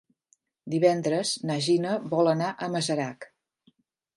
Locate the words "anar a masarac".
2.33-3.29